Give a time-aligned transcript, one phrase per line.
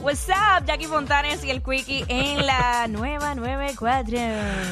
[0.00, 4.16] What's up, Jackie Fontanes y el Quickie en la nueva 94.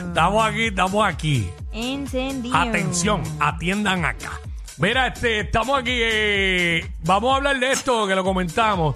[0.09, 1.51] Estamos aquí, estamos aquí.
[1.73, 2.57] Encendido.
[2.57, 4.33] Atención, atiendan acá.
[4.79, 5.91] Mira, este, estamos aquí.
[5.93, 8.95] eh, vamos a hablar de esto que lo comentamos.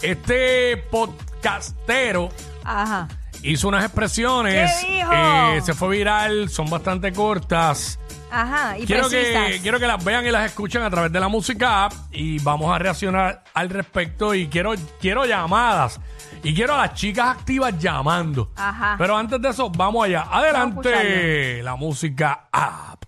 [0.00, 2.28] Este podcastero
[2.64, 3.08] Ajá.
[3.42, 4.70] hizo unas expresiones.
[4.82, 5.10] ¿Qué dijo?
[5.12, 7.98] eh, se fue viral, son bastante cortas.
[8.32, 8.78] Ajá.
[8.78, 9.50] Y Quiero precisas.
[9.50, 12.38] que, quiero que las vean y las escuchen a través de la música app y
[12.38, 16.00] vamos a reaccionar al respecto y quiero, quiero llamadas
[16.42, 18.50] y quiero a las chicas activas llamando.
[18.56, 18.96] Ajá.
[18.98, 20.22] Pero antes de eso, vamos allá.
[20.30, 23.04] Adelante, la música app.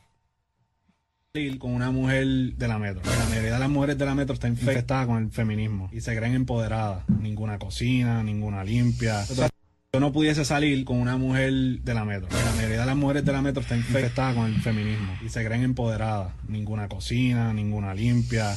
[1.33, 3.03] salir con una mujer de la metro.
[3.19, 6.15] La mayoría de las mujeres de la metro está infectada con el feminismo y se
[6.17, 7.09] creen empoderadas.
[7.09, 9.25] Ninguna cocina, ninguna limpia.
[9.95, 12.27] Yo no pudiese salir con una mujer de la metro.
[12.33, 15.45] La mayoría de las mujeres de la metro está infectada con el feminismo y se
[15.47, 16.33] creen empoderadas.
[16.49, 18.57] Ninguna cocina, ninguna limpia.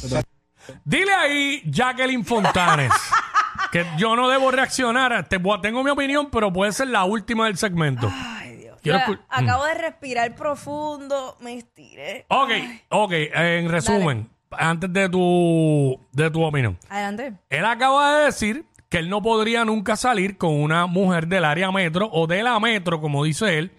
[0.83, 2.91] Dile ahí, Jacqueline Fontanes,
[3.71, 5.29] que yo no debo reaccionar.
[5.29, 8.11] Te, tengo mi opinión, pero puede ser la última del segmento.
[8.11, 8.79] Ay, Dios.
[8.81, 12.25] Quiero Ya, escu- acabo de respirar profundo, me estiré.
[12.29, 12.49] Ok,
[12.89, 16.79] ok, en resumen, antes de tu, de tu opinión.
[16.89, 17.33] Adelante.
[17.51, 18.65] Él acaba de decir
[18.97, 22.59] que él no podría nunca salir con una mujer del área metro o de la
[22.59, 23.71] metro, como dice él,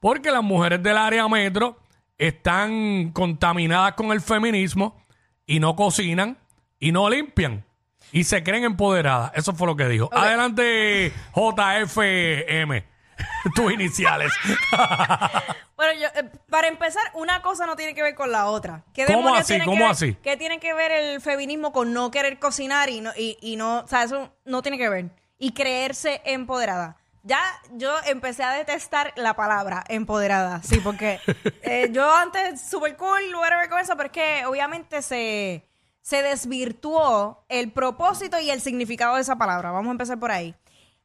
[0.00, 1.78] porque las mujeres del área metro
[2.16, 5.00] están contaminadas con el feminismo
[5.46, 6.38] y no cocinan
[6.80, 7.64] y no limpian
[8.10, 9.30] y se creen empoderadas.
[9.36, 10.08] Eso fue lo que dijo.
[10.12, 12.84] Adelante, JFM,
[13.54, 14.32] tus iniciales.
[15.78, 18.82] Bueno, yo, eh, para empezar, una cosa no tiene que ver con la otra.
[18.92, 19.46] ¿Qué ¿Cómo demonios así?
[19.52, 20.14] tiene que ¿Cómo ver- así?
[20.22, 23.78] ¿Qué tiene que ver el feminismo con no querer cocinar y no, y, y no,
[23.82, 25.10] o sea, eso no tiene que ver.
[25.38, 26.96] Y creerse empoderada.
[27.22, 27.40] Ya
[27.74, 31.20] yo empecé a detestar la palabra empoderada, sí, porque
[31.62, 35.64] eh, yo antes súper cool, whatever con eso, pero es que obviamente se,
[36.00, 39.70] se desvirtuó el propósito y el significado de esa palabra.
[39.70, 40.54] Vamos a empezar por ahí.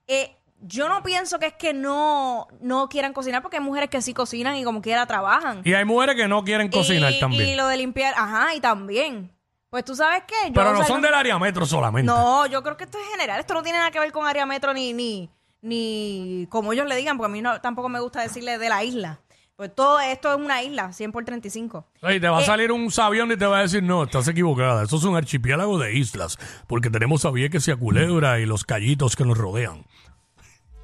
[0.07, 0.35] Eh,
[0.65, 4.13] yo no pienso que es que no, no quieran cocinar, porque hay mujeres que sí
[4.13, 5.61] cocinan y como quiera trabajan.
[5.63, 7.49] y hay mujeres que no quieren cocinar Y- también.
[7.49, 9.31] Y lo de limpiar, ajá, y también.
[9.69, 12.05] Pues tú sabes qué, Yo, pero no son del área metro solamente.
[12.05, 13.39] No, yo creo que esto es general.
[13.39, 15.29] Esto no tiene nada que ver con área metro ni, ni,
[15.61, 18.83] ni como ellos le digan, porque a mí no, tampoco me gusta decirle de la
[18.83, 19.19] isla.
[19.55, 21.85] Pues todo esto es una isla, 100 por 35.
[22.01, 24.27] Oye, te va a Eh, salir un sabión y te va a decir, no, estás
[24.27, 24.83] equivocada.
[24.83, 26.37] Eso es un archipiélago de islas,
[26.67, 29.85] porque tenemos a Vieques y a Culebra y los callitos que nos rodean.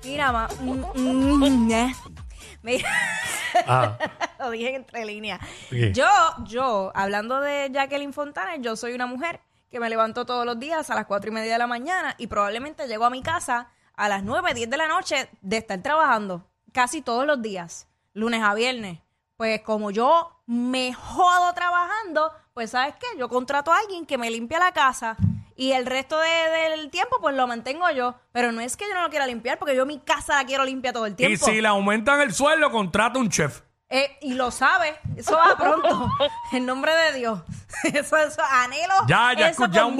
[0.03, 1.95] Mira, ma, mm, mm, eh.
[2.61, 2.89] Mira,
[3.67, 3.97] Ah,
[4.39, 5.39] lo dije entre líneas.
[5.93, 6.05] Yo,
[6.45, 10.89] yo, hablando de Jacqueline Fontanes, yo soy una mujer que me levanto todos los días
[10.89, 14.09] a las cuatro y media de la mañana y probablemente llego a mi casa a
[14.09, 18.53] las nueve, diez de la noche de estar trabajando casi todos los días, lunes a
[18.53, 18.99] viernes.
[19.37, 24.29] Pues como yo me jodo trabajando, pues sabes qué, yo contrato a alguien que me
[24.29, 25.15] limpia la casa
[25.59, 28.15] y el resto de- del tiempo pues lo mantengo yo.
[28.31, 30.63] Pero no es que yo no lo quiera limpiar, porque yo mi casa la quiero
[30.63, 31.45] limpia todo el y tiempo.
[31.45, 33.61] si le aumentan el sueldo, contrata un chef.
[33.89, 36.09] Eh, y lo sabe, eso va pronto,
[36.53, 37.41] en nombre de Dios.
[37.83, 38.93] Eso, eso, anhelo.
[39.07, 39.97] Ya, ya, eso ya, un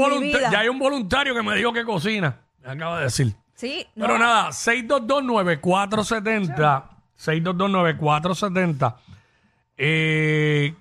[0.51, 2.39] ya hay un voluntario que me dijo que cocina.
[2.61, 3.33] Me acaba de decir.
[3.55, 4.05] Sí, no.
[4.05, 6.83] Pero nada, 6229470.
[7.17, 8.95] 6229470.
[9.77, 10.73] Eh,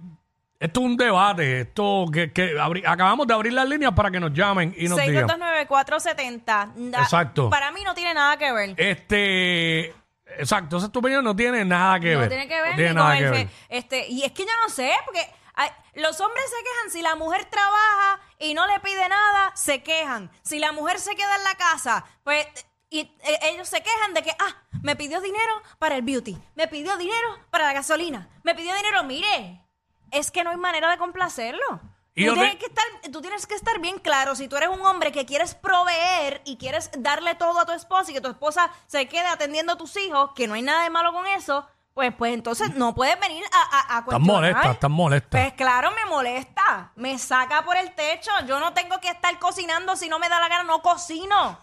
[0.61, 1.61] esto es un debate.
[1.61, 4.99] Esto que, que abri- acabamos de abrir las líneas para que nos llamen y nos
[5.01, 5.27] digan.
[5.29, 6.73] 6229470.
[6.91, 7.51] Da- Exacto.
[7.51, 8.75] Para mí no tiene nada que ver.
[8.77, 9.95] Este,
[10.39, 12.29] exacto, esa es tu opinión, no tiene nada que no ver.
[12.29, 13.49] tiene que ver No tiene ni nada con que el ver.
[13.49, 17.03] fe- este y es que yo no sé porque ay, los hombres se quejan si
[17.03, 21.35] la mujer trabaja y no le pide nada se quejan si la mujer se queda
[21.37, 22.47] en la casa pues
[22.91, 26.69] y eh, ellos se quejan de que ah me pidió dinero para el beauty me
[26.69, 29.61] pidió dinero para la gasolina me pidió dinero mire
[30.11, 31.81] es que no hay manera de complacerlo
[32.15, 34.69] Y tú, tienes te- que estar, tú tienes que estar bien claro si tú eres
[34.71, 38.29] un hombre que quieres proveer y quieres darle todo a tu esposa y que tu
[38.29, 41.67] esposa se quede atendiendo a tus hijos, que no hay nada de malo con eso,
[41.95, 44.21] pues, pues entonces no puedes venir a, a, a Estás cuestionar.
[44.41, 45.29] molesta, estás molesta.
[45.31, 46.93] Pues claro, me molesta.
[46.95, 48.31] Me saca por el techo.
[48.47, 51.59] Yo no tengo que estar cocinando si no me da la gana, no cocino.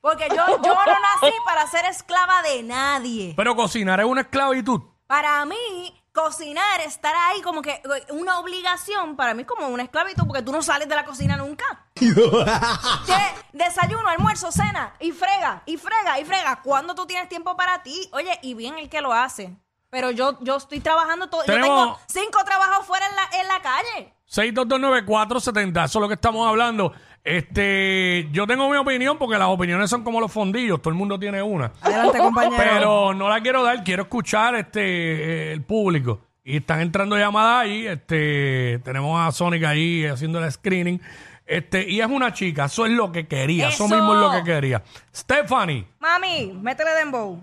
[0.00, 3.34] Porque yo, yo no nací para ser esclava de nadie.
[3.36, 4.80] Pero cocinar es una esclavitud.
[5.06, 9.82] Para mí, cocinar, estar ahí como que eh, una obligación, para mí es como una
[9.82, 11.64] esclavitud porque tú no sales de la cocina nunca.
[11.94, 12.04] que
[13.52, 16.60] desayuno, almuerzo, cena y frega, y frega, y frega.
[16.62, 18.08] ¿Cuándo tú tienes tiempo para ti?
[18.12, 19.56] Oye, y bien el que lo hace.
[19.90, 21.44] Pero yo, yo estoy trabajando todo.
[21.44, 24.14] Yo tengo cinco trabajos fuera en la, en la calle.
[24.30, 26.94] 6229470, eso es lo que estamos hablando.
[27.24, 31.18] Este, yo tengo mi opinión porque las opiniones son como los fondillos, todo el mundo
[31.18, 31.72] tiene una.
[31.80, 32.56] Adelante, compañero.
[32.56, 36.20] Pero no la quiero dar, quiero escuchar este eh, el público.
[36.44, 41.00] Y están entrando llamadas ahí, este, tenemos a Sonic ahí haciendo el screening.
[41.46, 43.94] Este, y es una chica, eso es lo que quería, eso, Eso.
[43.94, 44.82] mismo es lo que quería.
[45.14, 47.40] Stephanie, Mami, métele dembow.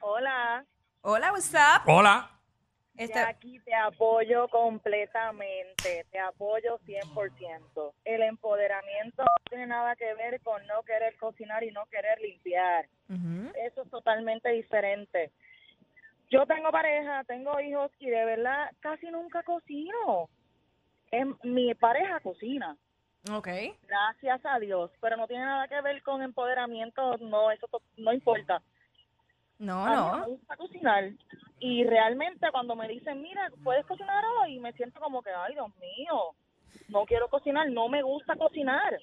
[0.00, 0.64] Hola,
[1.02, 1.82] Hola, what's up?
[1.86, 2.28] hola.
[2.96, 7.92] Este, aquí te apoyo completamente, te apoyo 100%.
[8.04, 12.86] El empoderamiento no tiene nada que ver con no querer cocinar y no querer limpiar.
[13.56, 15.32] Eso es totalmente diferente.
[16.30, 20.28] Yo tengo pareja, tengo hijos y de verdad casi nunca cocino.
[21.10, 22.76] Em, mi pareja cocina,
[23.30, 23.48] Ok.
[23.86, 27.66] gracias a Dios, pero no tiene nada que ver con empoderamiento, no, eso
[27.98, 28.62] no importa.
[29.58, 30.18] No, A mí no.
[30.20, 31.10] me gusta cocinar.
[31.64, 34.58] Y realmente cuando me dicen, mira, ¿puedes cocinar hoy?
[34.58, 36.34] Me siento como que, ay, Dios mío,
[36.88, 38.98] no quiero cocinar, no me gusta cocinar.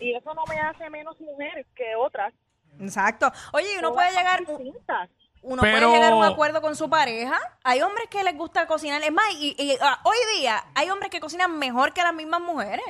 [0.00, 2.32] Y eso no me hace menos mujer que otras.
[2.80, 3.30] Exacto.
[3.52, 5.10] Oye, y uno Todas puede llegar, distintas.
[5.42, 7.38] uno Pero- puede llegar a un acuerdo con su pareja.
[7.62, 9.00] Hay hombres que les gusta cocinar.
[9.02, 12.40] Es más, y, y, ah, hoy día hay hombres que cocinan mejor que las mismas
[12.40, 12.84] mujeres.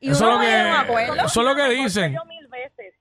[0.00, 1.26] Y Eso uno lo puede llegar a un que, acuerdo.
[1.26, 2.14] eso es lo que que dicen.
[2.14, 2.93] Yo mil veces.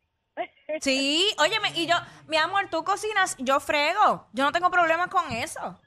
[0.81, 1.95] Sí, óyeme, y yo,
[2.27, 4.27] mi amor, tú cocinas, yo frego.
[4.33, 5.79] Yo no tengo problemas con eso.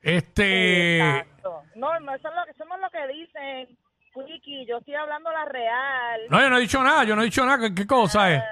[0.00, 1.62] Este, Exacto.
[1.76, 3.78] No, no, eso, es lo, eso no es lo que dicen.
[4.14, 6.20] Wiki, yo estoy hablando la real.
[6.28, 8.42] no, yo no he dicho nada, yo no he dicho nada, ¿qué, qué cosa es?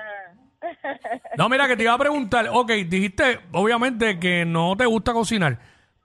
[1.36, 5.58] No, mira, que te iba a preguntar, ok, dijiste, obviamente, que no te gusta cocinar,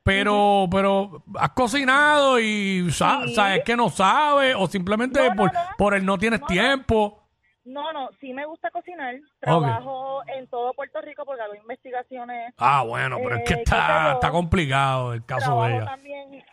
[0.03, 3.35] pero, pero has cocinado y sa- Sí.
[3.35, 5.59] sabes que no sabes, o simplemente No, no, por, no.
[5.77, 6.53] por el no tienes No, no.
[6.53, 7.24] tiempo.
[7.65, 9.15] No, no, sí me gusta cocinar.
[9.39, 14.13] Trabajo en todo Puerto Rico porque hago investigaciones Ah, bueno, pero es que Eh, está,
[14.13, 15.85] está complicado el caso de trabajo ella.
[15.85, 16.43] también,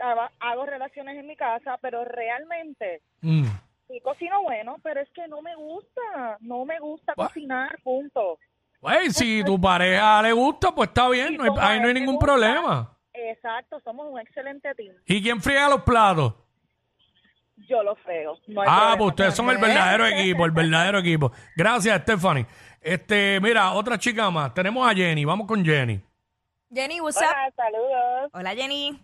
[0.40, 3.44] hago relaciones en mi casa, pero realmente Mm.
[3.88, 8.38] sí cocino bueno, pero es que no me gusta, no me gusta cocinar, punto.
[8.80, 12.14] Pues, si tu pareja le gusta, pues está bien, no hay- ahí no hay ningún
[12.16, 12.96] gusta, problema.
[13.12, 14.96] Exacto, somos un excelente team.
[15.06, 16.34] ¿Y quién friega los platos?
[17.68, 18.38] Yo lo frego.
[18.46, 21.32] No hay Ah, problema pues ustedes son el verdadero equipo, el verdadero equipo.
[21.56, 22.46] Gracias, Stephanie.
[22.80, 24.52] Este, mira, otra chica más.
[24.54, 25.24] Tenemos a Jenny.
[25.24, 26.00] Vamos con Jenny.
[26.74, 27.24] Jenny, what's up?
[27.28, 28.30] Hola, saludos.
[28.32, 28.98] Hola, Jenny.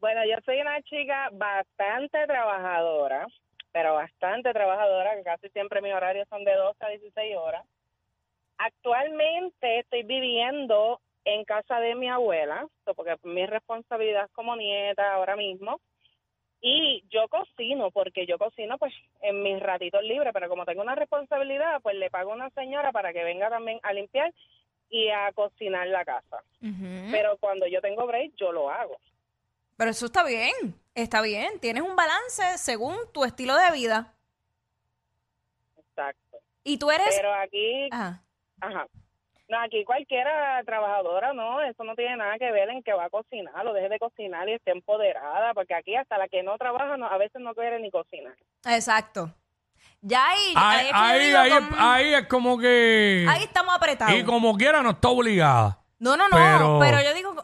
[0.00, 3.26] Bueno, yo soy una chica bastante trabajadora,
[3.72, 7.64] pero bastante trabajadora, que casi siempre mis horarios son de 12 a 16 horas.
[8.58, 12.66] Actualmente estoy viviendo en casa de mi abuela,
[12.96, 15.80] porque mi responsabilidad como nieta ahora mismo.
[16.66, 20.94] Y yo cocino, porque yo cocino pues en mis ratitos libres, pero como tengo una
[20.94, 24.32] responsabilidad, pues le pago a una señora para que venga también a limpiar
[24.88, 26.42] y a cocinar la casa.
[27.10, 28.96] Pero cuando yo tengo break, yo lo hago.
[29.76, 30.54] Pero eso está bien,
[30.94, 31.60] está bien.
[31.60, 34.14] Tienes un balance según tu estilo de vida.
[35.76, 36.38] Exacto.
[36.62, 37.14] Y tú eres...
[37.14, 38.22] Pero aquí, Ajá.
[38.62, 38.86] ajá.
[39.48, 43.10] No, aquí cualquiera trabajadora, no, eso no tiene nada que ver en que va a
[43.10, 46.96] cocinar o deje de cocinar y esté empoderada, porque aquí hasta la que no trabaja
[46.96, 48.34] no, a veces no quiere ni cocinar.
[48.66, 49.30] Exacto.
[50.00, 53.26] Ya ahí, Ahí, ahí, es ahí, como- ahí es como que...
[53.28, 54.14] ahí estamos apretados.
[54.14, 55.78] Y como quiera no está obligada.
[55.98, 57.02] No, no, no, Pero- pero...
[57.02, 57.34] yo digo,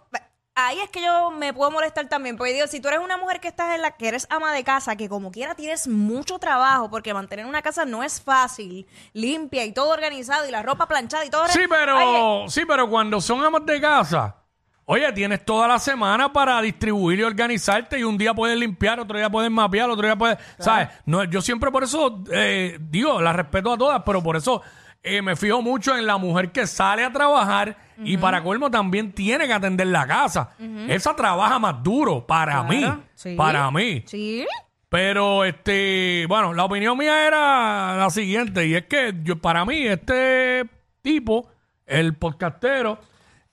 [0.55, 3.41] ahí es que yo me puedo molestar también, porque digo, si tú eres una mujer
[3.41, 6.91] que estás en la que eres ama de casa, que como quiera tienes mucho trabajo,
[6.91, 11.25] porque mantener una casa no es fácil, limpia y todo organizado y la ropa planchada
[11.25, 11.49] y todo.
[11.49, 14.37] Sí, pero, sí, pero cuando son amas de casa,
[14.85, 19.17] oye, tienes toda la semana para distribuir y organizarte y un día puedes limpiar, otro
[19.17, 20.89] día puedes mapear, otro día puedes, ¿sabes?
[21.07, 24.63] No, yo siempre por eso, eh, digo, la respeto a todas, pero por eso
[25.03, 29.13] eh, me fijo mucho en la mujer que sale a trabajar y para colmo también
[29.13, 30.55] tiene que atender la casa.
[30.89, 33.35] Esa trabaja más duro para mí, sí.
[33.35, 34.03] para mí.
[34.07, 34.47] Sí.
[34.91, 39.87] Pero, este, bueno, la opinión mía era la siguiente, y es que yo, para mí,
[39.87, 40.69] este
[41.01, 41.49] tipo,
[41.87, 42.99] el podcastero,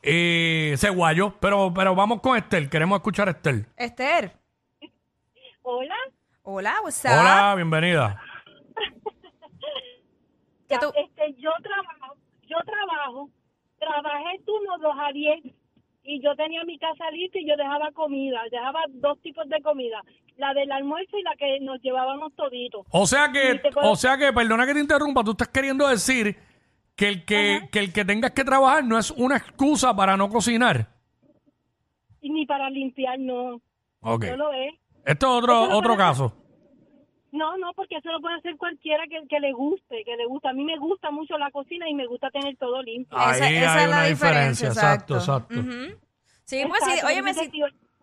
[0.01, 1.35] eh, se guayó.
[1.39, 3.67] Pero, pero vamos con Estel, queremos escuchar a Estel.
[3.75, 4.31] Esther.
[5.61, 5.95] Hola.
[6.41, 7.11] Hola, what's up?
[7.11, 8.19] Hola, bienvenida.
[10.67, 12.15] ¿Qué tú- este, yo trabajo,
[12.47, 13.29] yo trabajo,
[13.79, 15.39] trabajé turno 2 a 10
[16.03, 20.01] y yo tenía mi casa lista y yo dejaba comida, dejaba dos tipos de comida,
[20.38, 22.86] la del almuerzo y la que nos llevábamos toditos.
[22.91, 26.36] O sea que, puedo- o sea que, perdona que te interrumpa, tú estás queriendo decir
[26.95, 30.29] que el que, que el que tengas que trabajar no es una excusa para no
[30.29, 30.88] cocinar.
[32.21, 33.62] y ni para limpiar, no.
[34.01, 34.25] Ok.
[34.25, 34.74] No lo es.
[35.05, 36.33] Esto es otro, Eso otro caso.
[37.38, 40.50] No, no, porque eso lo puede hacer cualquiera que, que le guste, que le gusta.
[40.50, 43.17] A mí me gusta mucho la cocina y me gusta tener todo limpio.
[43.17, 44.67] Ahí Esa- esa hay es la una diferencia, diferencia.
[44.67, 45.56] Exacto, exacto.
[46.46, 47.51] Sí, pues sí, óyeme, si,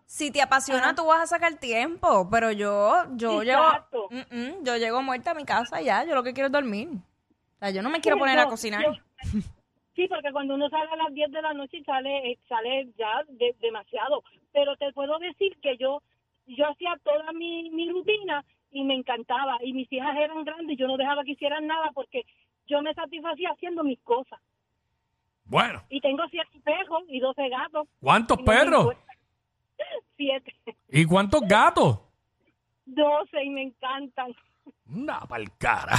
[0.05, 4.07] si te apasiona, tú vas a sacar tiempo, pero yo, yo Exacto.
[4.09, 6.47] llego, Mm, mm, yo llego muerta a mi casa y ya, yo lo que quiero
[6.47, 6.89] es dormir.
[6.89, 8.83] O sea, yo no me quiero poner a cocinar.
[8.83, 8.93] yo-
[9.95, 13.23] sí, porque cuando uno sale a las 10 de la noche sale eh, sale ya
[13.27, 14.23] de- demasiado.
[14.53, 16.01] Pero te puedo decir que yo
[16.47, 19.57] yo hacía toda mi, mi rutina y me encantaba.
[19.63, 22.25] Y mis hijas eran grandes y yo no dejaba que hicieran nada porque
[22.67, 24.39] yo me satisfacía haciendo mis cosas.
[25.45, 27.87] Bueno, Y tengo siete perros y 12 gatos.
[28.01, 28.95] ¿cuántos no perros?
[30.17, 30.53] Siete.
[30.89, 31.99] ¿Y cuántos gatos?
[32.85, 34.35] 12 y me encantan.
[34.89, 35.95] Anda pa'l cara.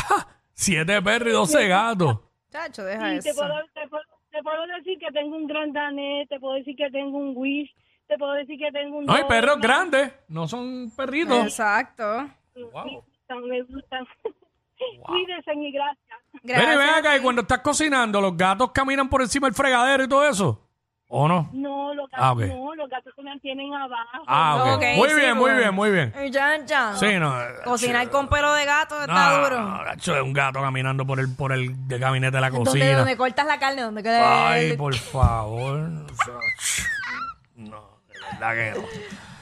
[0.52, 2.18] Siete perros y doce gatos.
[2.50, 3.40] Chacho, deja Y te eso.
[3.40, 6.90] puedo, te, puedo, te puedo decir que tengo un gran danés, te puedo decir que
[6.90, 7.71] tengo un wish,
[8.06, 9.04] te puedo decir que tengo un...
[9.06, 11.38] No hay perros grandes, no son perritos.
[11.45, 12.28] Exacto.
[12.72, 12.84] Wow.
[12.84, 14.06] Me gustan, me gustan.
[15.06, 16.20] Cuídense y gracias.
[16.42, 16.98] Ven y ven Gracias.
[16.98, 20.62] acá, y cuando estás cocinando, ¿los gatos caminan por encima del fregadero y todo eso?
[21.08, 21.48] ¿O no?
[21.52, 22.40] No, los gatos Ah, ok.
[22.40, 24.25] no, los gatos se mantienen abajo.
[24.26, 24.76] Ah, ok.
[24.76, 25.58] Ok, muy sí, bien, muy bueno.
[25.58, 26.12] bien, muy bien.
[26.32, 26.94] Ya, ya.
[26.94, 27.40] Sí, no.
[27.40, 29.60] eh, Cocinar con pelo de gato no, está duro.
[29.62, 32.64] No, gacho, es un gato caminando por el, por el de gabinete de la donde,
[32.70, 32.96] cocina.
[32.98, 35.78] donde cortas la carne, donde queda Ay, el- por favor.
[37.54, 38.86] No, de verdad que no.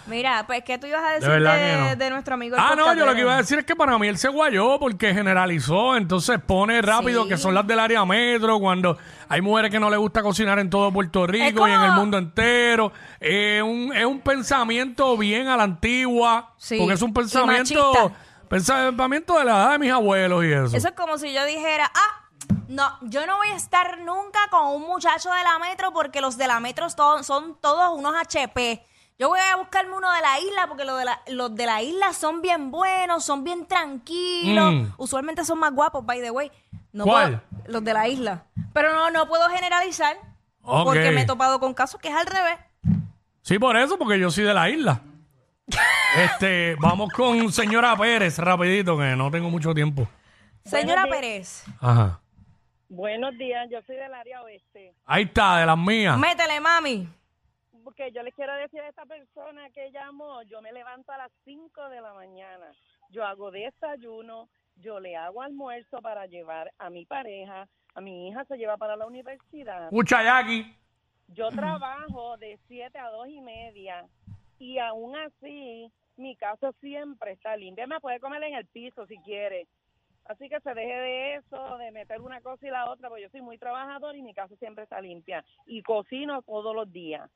[0.06, 1.96] Mira, pues, ¿qué tú ibas a decir De de, verdad que no.
[2.04, 3.99] de nuestro amigo el Ah, no, yo lo que iba a decir es que para
[3.99, 7.30] mí él se guayó porque generalizó, entonces pone rápido Sí.
[7.30, 10.68] que son las del área metro, cuando hay mujeres que no le gusta cocinar en
[10.68, 12.92] todo Puerto Rico como- y en el mundo entero.
[13.18, 18.12] Es un, es un pensamiento bien a la antigua, Sí, porque es un pensamiento,
[18.49, 20.76] pensamiento de la edad de mis abuelos y eso.
[20.76, 22.20] Eso es como si yo dijera, ah,
[22.68, 26.37] no, yo no voy a estar nunca con un muchacho de la metro porque los
[26.37, 28.84] de la metro son todos unos HP.
[29.18, 31.83] Yo voy a buscarme uno de la isla porque los de la, los de la
[31.83, 34.73] isla son bien buenos, son bien tranquilos.
[34.73, 34.87] Mm.
[34.97, 36.50] Usualmente son más guapos, by the way.
[36.92, 37.40] No ¿Cuál?
[37.40, 38.44] puedo- los de la isla.
[38.73, 40.16] Pero no, no puedo generalizar
[40.62, 42.59] porque me he topado con casos que es al revés.
[43.42, 45.00] Sí, por eso, porque yo soy de la isla.
[46.16, 50.09] este, vamos con señora Pérez, rapidito, que no tengo mucho tiempo.
[50.64, 52.21] Señora Pérez, Ajá.
[52.88, 54.94] Buenos días, yo soy del área oeste.
[55.04, 56.18] Ahí está, de las mías.
[56.18, 57.09] métele, mami.
[57.97, 61.31] Porque yo les quiero decir a esta persona que llamó, yo me levanto a las
[61.45, 62.73] 5 de la mañana,
[63.11, 68.45] yo hago desayuno, yo le hago almuerzo para llevar a mi pareja, a mi hija
[68.47, 69.85] se lleva para la universidad.
[69.85, 70.77] Escucha, Jackie.
[71.29, 74.05] Yo trabajo de 7 a 2 y media
[74.59, 77.87] y aún así mi casa siempre está limpia.
[77.87, 79.69] Me puede comer en el piso si quiere.
[80.25, 83.29] Así que se deje de eso, de meter una cosa y la otra, porque yo
[83.29, 85.45] soy muy trabajador y mi casa siempre está limpia.
[85.67, 87.31] Y cocino todos los días.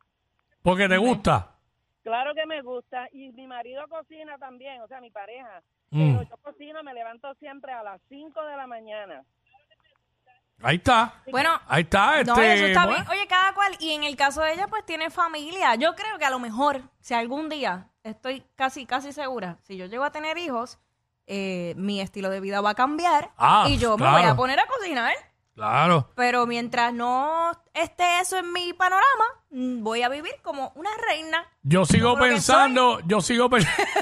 [0.63, 1.55] Porque te gusta.
[2.03, 5.63] Claro que me gusta y mi marido cocina también, o sea, mi pareja.
[5.91, 6.17] Mm.
[6.17, 9.25] Pero yo cocino, me levanto siempre a las 5 de la mañana.
[10.61, 11.23] Ahí está.
[11.31, 12.21] Bueno, Ahí está.
[12.21, 13.05] Este, No, eso está bueno.
[13.05, 13.11] bien.
[13.11, 13.77] Oye, cada cual.
[13.79, 15.77] Y en el caso de ella, pues tiene familia.
[15.77, 19.87] Yo creo que a lo mejor, si algún día, estoy casi, casi segura, si yo
[19.87, 20.79] llego a tener hijos,
[21.27, 23.31] eh, mi estilo de vida va a cambiar.
[23.37, 25.15] Ah, y yo me voy a poner a cocinar.
[25.59, 26.09] Claro.
[26.15, 31.45] Pero mientras no esté eso en mi panorama, mm, voy a vivir como una reina.
[31.65, 33.83] Yo sigo Como lo que pensando, yo sigo pensando.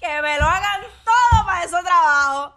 [0.00, 2.54] Que me lo hagan todo para eso trabajo.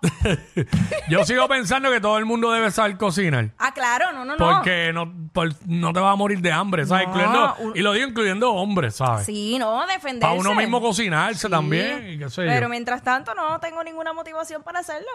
[1.10, 3.50] yo sigo pensando que todo el mundo debe saber cocinar.
[3.58, 4.52] Ah, claro, no, no, no.
[4.54, 7.08] Porque no, por- no te vas a morir de hambre, ¿sabes?
[7.08, 9.26] No, Incluyendo- y lo digo incluyendo hombres, ¿sabes?
[9.26, 10.20] Sí, no, defenderse.
[10.22, 11.50] Para uno mismo cocinarse Sí.
[11.50, 15.10] también y qué sé Pero mientras tanto no tengo ninguna motivación para hacerlo.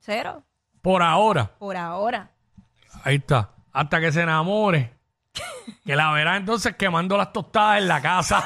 [0.00, 0.42] Cero.
[0.82, 1.50] Por ahora.
[1.58, 2.30] Por ahora.
[3.04, 3.50] Ahí está.
[3.72, 4.92] Hasta que se enamore.
[5.84, 8.44] que la verá entonces quemando las tostadas en la casa.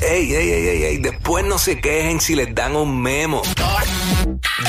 [0.00, 3.42] Ey, ey, ey, ey, ey, después no se quejen si les dan un memo.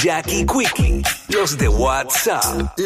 [0.01, 2.75] Jackie Quickie, los de WhatsApp,